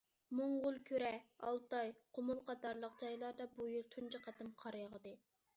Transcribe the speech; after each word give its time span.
موڭغۇلكۈرە، 0.37 1.11
ئالتاي، 1.49 1.93
قۇمۇل 2.19 2.41
قاتارلىق 2.49 2.97
جايلاردا 3.05 3.49
بۇ 3.61 3.71
يىل 3.77 3.89
تۇنجى 3.97 4.27
قېتىم 4.29 4.55
قار 4.65 4.83
ياغدى. 4.85 5.19